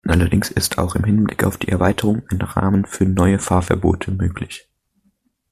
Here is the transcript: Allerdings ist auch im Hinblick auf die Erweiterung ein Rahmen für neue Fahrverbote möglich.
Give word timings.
Allerdings 0.07 0.49
ist 0.49 0.79
auch 0.79 0.95
im 0.95 1.03
Hinblick 1.03 1.43
auf 1.43 1.57
die 1.57 1.67
Erweiterung 1.67 2.23
ein 2.29 2.41
Rahmen 2.41 2.87
für 2.87 3.05
neue 3.05 3.37
Fahrverbote 3.37 4.09
möglich. 4.09 4.67